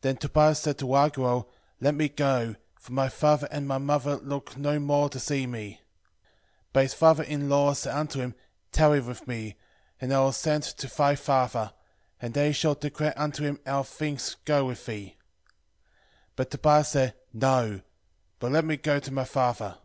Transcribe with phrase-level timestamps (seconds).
[0.00, 1.44] Then Tobias said to Raguel,
[1.82, 5.80] Let me go, for my father and my mother look no more to see me.
[6.68, 8.34] 10:8 But his father in law said unto him,
[8.72, 9.58] Tarry with me,
[10.00, 11.74] and I will send to thy father,
[12.22, 15.16] and they shall declare unto him how things go with thee.
[16.30, 17.82] 10:9 But Tobias said, No;
[18.38, 19.76] but let me go to my father.